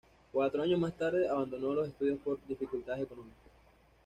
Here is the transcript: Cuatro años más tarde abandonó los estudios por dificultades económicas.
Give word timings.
Cuatro 0.31 0.63
años 0.63 0.79
más 0.79 0.97
tarde 0.97 1.29
abandonó 1.29 1.75
los 1.75 1.87
estudios 1.87 2.17
por 2.21 2.39
dificultades 2.47 3.03
económicas. 3.03 3.37